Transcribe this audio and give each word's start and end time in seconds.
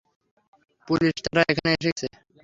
Police 0.87 1.15
তারা 1.25 1.41
এখানে 1.51 1.69
এসে 1.73 1.87
গেছে। 1.89 2.07